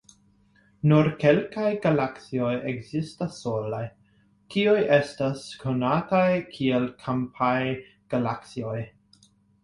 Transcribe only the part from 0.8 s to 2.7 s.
Nur kelkaj galaksioj